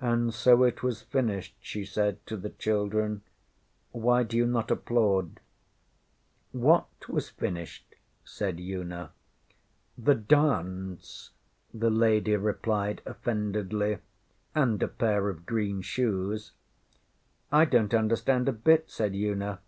[0.00, 3.22] ŌĆśAnd so it was finished, ŌĆÖ she said to the children.
[3.94, 5.38] ŌĆśWhy dŌĆÖyou not applaud?
[6.52, 6.58] ŌĆÖ
[7.00, 7.88] ŌĆśWhat was finished?
[7.90, 9.12] ŌĆÖ said Una.
[10.00, 11.30] ŌĆśThe dance,
[11.72, 14.00] ŌĆÖ the lady replied offendedly.
[14.56, 16.50] ŌĆśAnd a pair of green shoes.
[17.52, 19.60] ŌĆÖ ŌĆśI donŌĆÖt understand a bit, ŌĆÖ said Una.